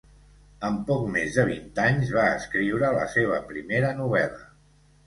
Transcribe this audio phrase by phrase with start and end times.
[0.69, 4.47] Amb poc més de vint anys, va escriure la seva primera novel·la.